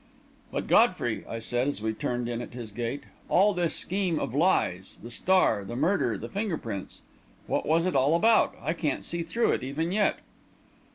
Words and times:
"But, 0.51 0.65
Godfrey," 0.65 1.23
I 1.29 1.37
said, 1.37 1.67
as 1.67 1.79
we 1.79 1.93
turned 1.93 2.27
in 2.27 2.41
at 2.41 2.55
his 2.55 2.71
gate, 2.71 3.03
"all 3.29 3.53
this 3.53 3.75
scheme 3.75 4.17
of 4.19 4.33
lies 4.33 4.97
the 5.03 5.11
star, 5.11 5.63
the 5.63 5.75
murder, 5.75 6.17
the 6.17 6.27
finger 6.27 6.57
prints 6.57 7.03
what 7.45 7.67
was 7.67 7.85
it 7.85 7.95
all 7.95 8.15
about? 8.15 8.55
I 8.63 8.73
can't 8.73 9.05
see 9.05 9.21
through 9.21 9.51
it, 9.51 9.63
even 9.63 9.91
yet." 9.91 10.17